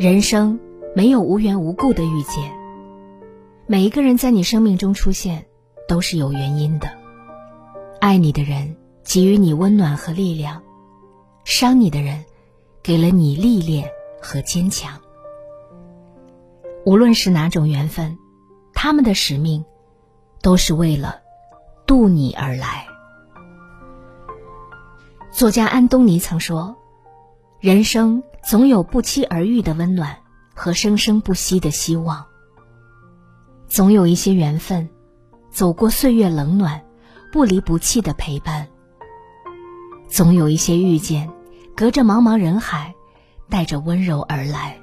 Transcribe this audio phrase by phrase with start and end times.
[0.00, 0.58] 人生
[0.96, 2.54] 没有无缘无故的遇见，
[3.66, 5.44] 每一个人在你生命中出现
[5.86, 6.88] 都是有原因的。
[8.00, 10.62] 爱你的人给予你温暖和力量，
[11.44, 12.24] 伤你的人
[12.82, 13.90] 给了你历练
[14.22, 14.98] 和坚强。
[16.86, 18.16] 无论是哪种缘分，
[18.72, 19.66] 他们的使命
[20.40, 21.20] 都是为了
[21.86, 22.86] 渡你而来。
[25.30, 26.74] 作家安东尼曾说。
[27.60, 30.16] 人生总有不期而遇的温暖
[30.54, 32.24] 和生生不息的希望，
[33.68, 34.88] 总有一些缘分，
[35.50, 36.82] 走过岁月冷暖，
[37.30, 38.66] 不离不弃的陪伴；
[40.08, 41.30] 总有一些遇见，
[41.76, 42.94] 隔着茫茫人海，
[43.48, 44.76] 带着温柔而来。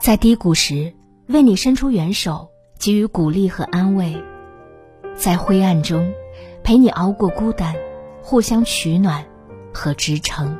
[0.00, 0.94] 在低谷时
[1.26, 2.48] 为你伸出援手，
[2.78, 4.22] 给予鼓励和安慰；
[5.16, 6.14] 在灰暗中
[6.62, 7.74] 陪你熬过孤单，
[8.22, 9.26] 互相取暖
[9.74, 10.56] 和支撑。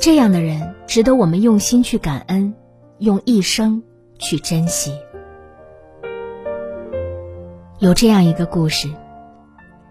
[0.00, 2.54] 这样的人值得我们用心去感恩，
[2.96, 3.82] 用一生
[4.18, 4.94] 去珍惜。
[7.80, 8.88] 有这样一个故事：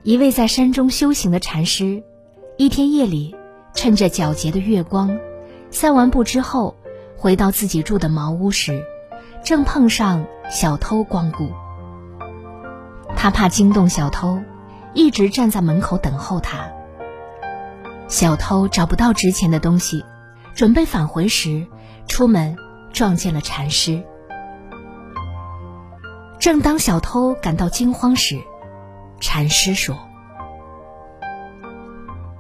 [0.02, 2.02] 一位在山中修行的禅师，
[2.58, 3.36] 一天夜里，
[3.76, 5.16] 趁着皎洁的月光，
[5.70, 6.76] 散完步之后，
[7.16, 8.84] 回到自己住的茅屋时，
[9.46, 11.52] 正碰上小偷光顾。
[13.16, 14.40] 他怕惊动小偷，
[14.96, 16.72] 一直站在门口等候他。
[18.09, 20.03] 小偷找不到值钱的东西，
[20.55, 21.67] 准备返回时，
[22.08, 22.58] 出门
[22.92, 24.03] 撞见了禅师。
[26.39, 28.39] 正当小偷感到惊慌时，
[29.20, 29.95] 禅师说：“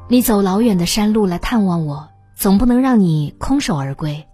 [0.09, 4.25] 你走老远的山路来探望我，总不能让你空手而归。”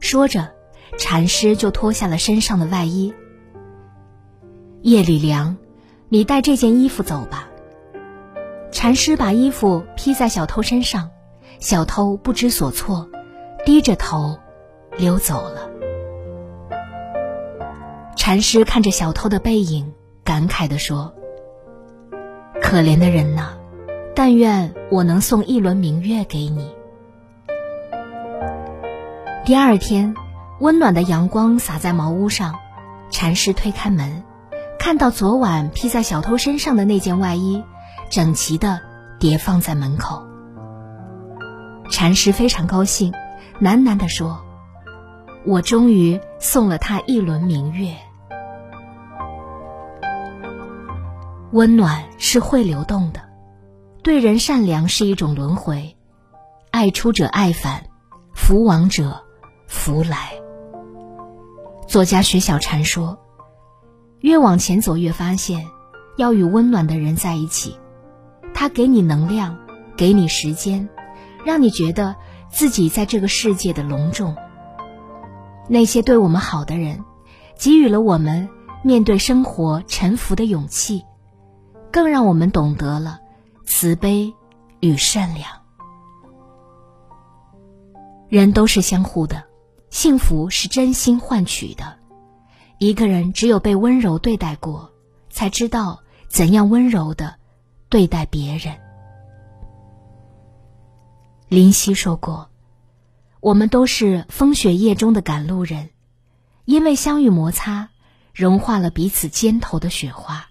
[0.00, 0.50] 说着，
[0.98, 3.12] 禅师就脱下了身上的外衣。
[4.80, 5.58] 夜里凉，
[6.08, 7.48] 你带这件衣服走吧。
[8.74, 11.08] 禅师把衣服披在小偷身上，
[11.60, 13.08] 小偷不知所措，
[13.64, 14.36] 低着头
[14.98, 15.70] 溜走了。
[18.16, 21.14] 禅师看着小偷的背影，感慨地说
[22.60, 23.56] ：“可怜的人呐，
[24.12, 26.74] 但愿我能送一轮明月给你。”
[29.46, 30.16] 第二天，
[30.58, 32.56] 温暖的阳光洒在茅屋上，
[33.08, 34.24] 禅师推开门，
[34.80, 37.62] 看到昨晚披在小偷身上的那件外衣。
[38.10, 38.80] 整齐的
[39.18, 40.26] 叠放在门口。
[41.90, 43.12] 禅师非常高兴，
[43.60, 44.40] 喃喃地说
[45.46, 47.94] ：“我终于送了他一轮明月。”
[51.52, 53.20] 温暖是会流动的，
[54.02, 55.96] 对人善良是一种轮回，
[56.72, 57.84] 爱出者爱返，
[58.34, 59.22] 福往者
[59.68, 60.32] 福来。
[61.86, 63.18] 作家雪小禅说
[64.18, 65.68] ：“越往前走，越发现
[66.16, 67.78] 要与温暖的人在一起。”
[68.54, 69.58] 他给你能量，
[69.96, 70.88] 给你时间，
[71.44, 72.14] 让你觉得
[72.48, 74.34] 自己在这个世界的隆重。
[75.68, 77.04] 那些对我们好的人，
[77.58, 78.48] 给予了我们
[78.82, 81.04] 面对生活沉浮的勇气，
[81.90, 83.18] 更让我们懂得了
[83.64, 84.32] 慈悲
[84.80, 85.48] 与善良。
[88.28, 89.44] 人都是相互的，
[89.90, 91.98] 幸福是真心换取的。
[92.78, 94.90] 一个人只有被温柔对待过，
[95.30, 97.36] 才知道怎样温柔的。
[97.88, 98.74] 对待别人，
[101.48, 102.50] 林夕说过
[103.40, 105.90] ：“我们都是风雪夜中的赶路人，
[106.64, 107.90] 因为相遇摩擦，
[108.32, 110.46] 融化了彼此肩头的雪花。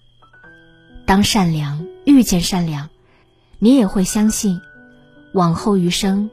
[1.05, 2.89] 当善良遇见善良，
[3.59, 4.61] 你也会相信，
[5.33, 6.29] 往后余生，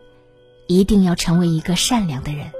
[0.68, 2.52] 一定要成为一个善良的人。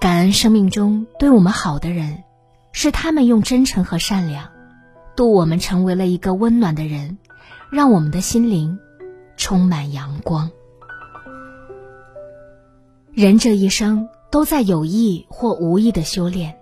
[0.00, 2.24] 感恩生命中对我们好的人，
[2.72, 4.50] 是他们用真诚和善良。”
[5.16, 7.18] 渡我们成为了一个温暖的人，
[7.70, 8.78] 让我们的心灵
[9.36, 10.50] 充满阳光。
[13.12, 16.56] 人这一生都在有意或无意的修炼，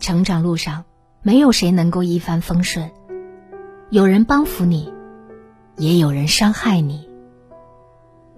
[0.00, 0.84] 成长路上
[1.22, 2.90] 没有谁能够一帆风顺，
[3.90, 4.92] 有人帮扶你，
[5.76, 7.08] 也有人伤害你。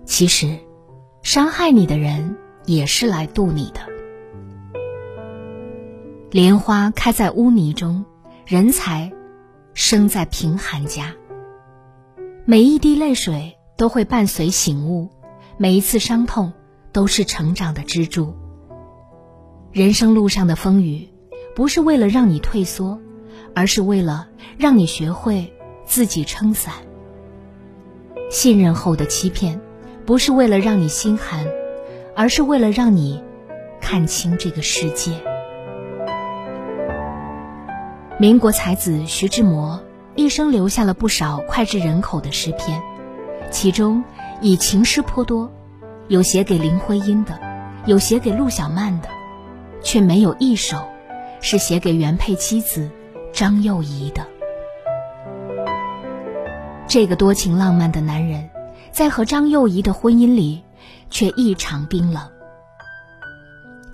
[0.05, 0.59] 其实，
[1.23, 2.37] 伤害你的人
[2.67, 3.81] 也是来渡你的。
[6.31, 8.05] 莲花开在污泥中，
[8.45, 9.11] 人才。
[9.81, 11.15] 生在贫寒家，
[12.45, 15.09] 每一滴泪水都会伴随醒悟，
[15.57, 16.53] 每一次伤痛
[16.91, 18.35] 都是成长的支柱。
[19.71, 21.09] 人生路上的风雨，
[21.55, 23.01] 不是为了让你退缩，
[23.55, 24.27] 而是为了
[24.59, 25.55] 让你学会
[25.87, 26.75] 自己撑伞。
[28.33, 29.61] 信任后的欺骗，
[30.05, 31.47] 不是为了让你心寒，
[32.17, 33.23] 而是为了让你
[33.81, 35.23] 看清这个世界。
[38.21, 39.81] 民国才子徐志摩
[40.17, 42.83] 一生留下了不少脍炙人口的诗篇，
[43.53, 44.03] 其中
[44.41, 45.49] 以情诗颇多，
[46.09, 47.39] 有写给林徽因的，
[47.87, 49.09] 有写给陆小曼的，
[49.85, 50.79] 却没有一首
[51.41, 52.91] 是写给原配妻子
[53.33, 54.27] 张幼仪的。
[56.89, 58.51] 这个多情浪漫的男人，
[58.91, 60.65] 在和张幼仪的婚姻里，
[61.09, 62.21] 却异常冰冷。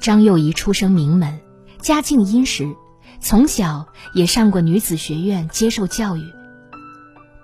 [0.00, 1.38] 张幼仪出生名门，
[1.82, 2.74] 家境殷实，
[3.24, 6.34] 从小也上过女子学院接受教育。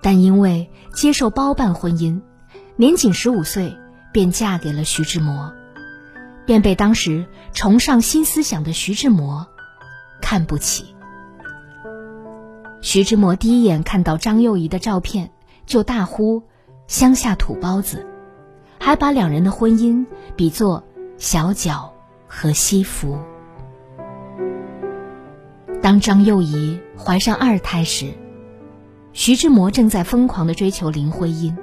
[0.03, 2.21] 但因为接受包办婚姻，
[2.75, 3.75] 年仅十五岁
[4.13, 5.51] 便嫁给了徐志摩，
[6.45, 9.47] 便被当时崇尚新思想的徐志摩
[10.21, 10.93] 看不起。
[12.81, 15.31] 徐志摩第一眼看到张幼仪的照片。
[15.67, 16.43] 就大呼
[16.87, 18.05] “乡下土包子”，
[18.77, 20.05] 还把两人的婚姻
[20.35, 20.83] 比作
[21.17, 21.93] 小脚
[22.27, 23.17] 和西服。
[25.81, 28.13] 当张幼仪怀上二胎时，
[29.13, 31.57] 徐志摩正在疯狂的追求林徽因。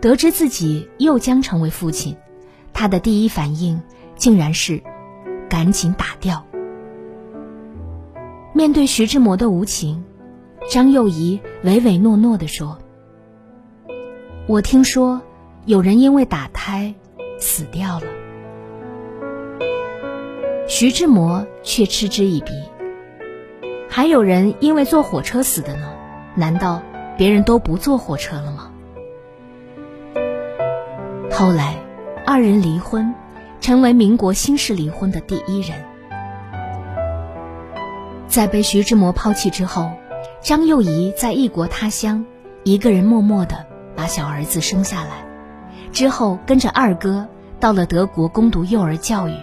[0.00, 2.16] 得知自己又将成为父亲，
[2.72, 3.80] 他的第一反应
[4.16, 4.82] 竟然是
[5.48, 6.44] 赶紧打掉。
[8.52, 10.04] 面对徐志摩的无情，
[10.68, 12.76] 张幼仪唯唯诺诺地说。
[14.48, 15.22] 我听说，
[15.64, 16.92] 有人因为打胎
[17.38, 18.06] 死掉了。
[20.66, 22.50] 徐志摩却嗤之以鼻。
[23.94, 25.92] 还有人因为坐火车死的呢？
[26.34, 26.80] 难道
[27.18, 28.70] 别人都不坐火车了吗？
[31.30, 31.76] 后来，
[32.26, 33.14] 二人离婚，
[33.60, 35.76] 成为民国新式离婚的第一人。
[38.28, 39.90] 在被徐志摩抛弃之后，
[40.40, 42.24] 张幼仪在异国他乡，
[42.64, 43.66] 一个人默默的。
[43.94, 45.26] 把小儿子生下来，
[45.92, 47.28] 之后跟着二哥
[47.60, 49.34] 到了德国攻读幼儿教育，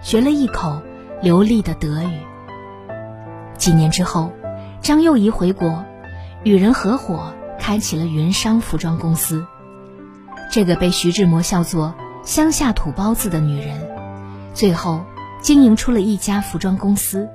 [0.00, 0.80] 学了一口
[1.20, 2.29] 流利的德语。
[3.60, 4.32] 几年之后，
[4.80, 5.84] 张幼仪回国，
[6.44, 9.44] 与人合伙开启了云商服装公司。
[10.50, 13.86] 这个被徐志摩笑作“乡下土包子”的女人，
[14.54, 15.04] 最后
[15.42, 17.28] 经营出了一家服装公司，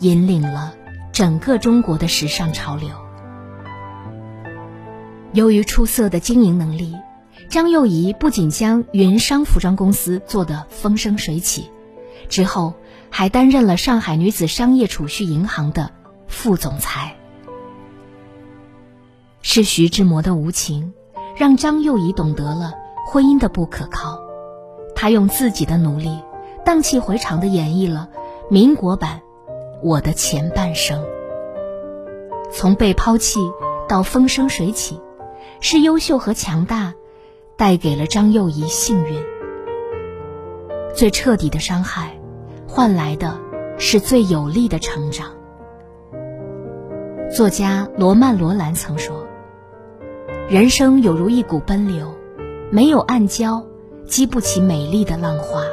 [0.00, 0.74] 引领了
[1.12, 2.88] 整个中国的时尚潮流。
[5.32, 6.96] 由于出色的经营能力，
[7.48, 11.70] 张幼仪不仅将云商服装公司做得风生水起，
[12.28, 12.74] 之后
[13.10, 15.90] 还担任了上海女子商业储蓄银行的
[16.28, 17.16] 副总裁。
[19.42, 20.92] 是徐志摩的无情，
[21.36, 22.74] 让张幼仪懂得了
[23.06, 24.20] 婚姻的不可靠。
[24.94, 26.18] 他用自己的努力，
[26.64, 28.08] 荡气回肠地演绎了
[28.50, 29.20] 民国版
[29.82, 31.02] 《我的前半生》，
[32.52, 33.40] 从被抛弃
[33.88, 35.00] 到风生水起。
[35.62, 36.94] 是优秀和强大，
[37.58, 39.22] 带给了张幼仪幸运。
[40.94, 42.16] 最彻底的伤害，
[42.72, 43.36] 换来的
[43.78, 45.26] 是最有力的成长。
[47.28, 49.26] 作家罗曼·罗兰曾说
[50.48, 52.14] ：“人生有如一股奔流，
[52.70, 53.64] 没有暗礁，
[54.06, 55.64] 激不起美丽的浪花。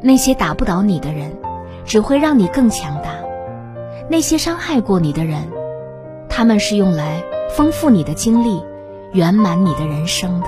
[0.00, 1.36] 那些打不倒你的人，
[1.84, 3.10] 只会让你更强大；
[4.08, 5.48] 那些伤害过你的人，
[6.28, 7.24] 他们是用来……”
[7.56, 8.62] 丰富你的经历，
[9.10, 10.46] 圆满你的人生的。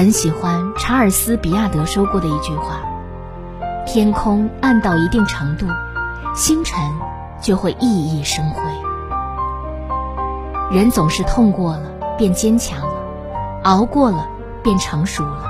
[0.00, 2.80] 很喜欢查尔斯·比亚德说过的一句话
[3.86, 5.66] ：“天空暗到一定程度，
[6.34, 6.82] 星辰
[7.42, 8.62] 就会熠熠生辉。”
[10.72, 11.82] 人总是痛过了
[12.16, 12.94] 便坚强了，
[13.64, 14.26] 熬过了
[14.62, 15.44] 便成熟了，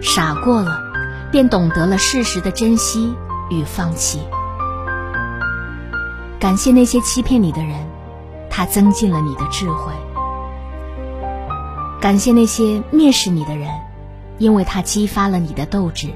[0.00, 0.80] 傻过了
[1.30, 3.14] 便懂得了事实的珍惜
[3.50, 4.26] 与放弃。
[6.40, 7.86] 感谢那些欺骗你的人，
[8.48, 9.92] 他增进了你的智慧；
[12.00, 13.70] 感谢那些蔑视你的人，
[14.38, 16.10] 因为他激发了你的斗志；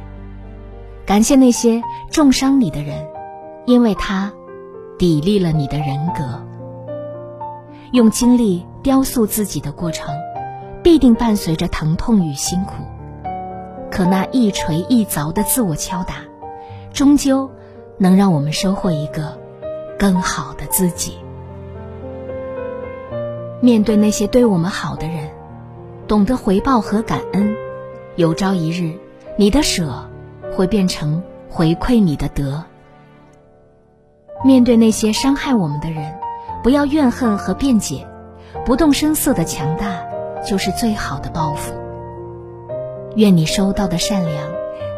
[1.07, 3.07] 感谢那些重伤你的人，
[3.67, 4.33] 因为他
[4.99, 6.45] 砥砺了你的人格。
[7.93, 10.15] 用精力雕塑自己的过程，
[10.83, 12.85] 必定伴随着疼痛与辛苦。
[13.91, 16.17] 可那一锤一凿的自我敲打，
[16.93, 17.51] 终究
[17.99, 19.39] 能让我们收获一个。
[19.99, 21.19] 更好的自己。
[23.61, 25.29] 面对那些对我们好的人，
[26.11, 27.55] 懂得回报和感恩，
[28.17, 28.99] 有朝一日，
[29.37, 30.11] 你的舍
[30.52, 32.64] 会变成回馈你的德。
[34.45, 36.12] 面对那些伤害我们的人，
[36.64, 38.05] 不要怨恨和辩解，
[38.67, 40.02] 不动声色的强大
[40.45, 41.73] 就是最好的报复。
[43.14, 44.50] 愿你收到的善良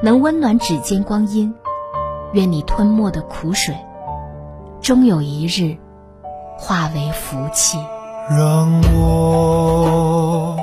[0.03, 1.55] 能温暖指尖光阴，
[2.33, 3.77] 愿你吞没的苦水，
[4.81, 5.77] 终有一日
[6.57, 7.77] 化为福气。
[8.31, 10.57] 让我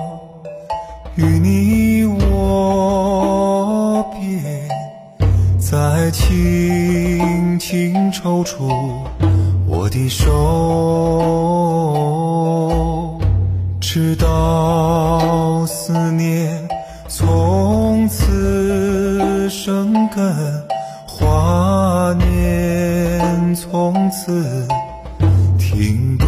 [7.72, 8.68] 请抽出
[9.68, 10.26] 我的手，
[13.80, 16.68] 直到思念
[17.08, 20.36] 从此生根，
[21.06, 24.68] 华念从此
[25.60, 26.28] 停顿。